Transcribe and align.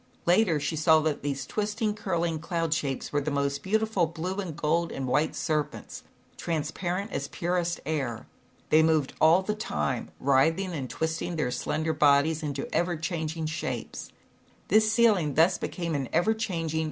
Later, 0.25 0.59
she 0.59 0.75
saw 0.75 0.99
that 1.01 1.21
these 1.21 1.45
twisting 1.45 1.93
curling 1.93 2.39
cloud 2.39 2.73
shapes 2.73 3.13
were 3.13 3.21
the 3.21 3.29
most 3.29 3.61
[eautiful 3.67 4.07
blue 4.11 4.37
and 4.39 4.57
gold 4.57 4.91
and 4.91 5.07
white 5.07 5.35
ser 5.35 5.63
:nts, 5.63 6.01
transparent 6.37 7.11
as 7.11 7.27
purest 7.27 7.79
air. 7.85 8.25
They 8.71 8.81
[oved 8.81 9.11
all 9.21 9.43
the 9.43 9.53
time, 9.53 10.09
writhing 10.19 10.73
and 10.73 10.89
twist 10.89 11.19
their 11.19 11.51
slender 11.51 11.93
bodies 11.93 12.41
into 12.41 12.65
shapes. 13.45 14.11
This 14.69 14.97
< 14.97 14.97
an 14.97 15.03
cham 15.05 15.15
ini 15.35 16.07
eve; 16.07 16.09
thmS 16.09 16.73
A 16.73 16.77
?> 16.73 16.77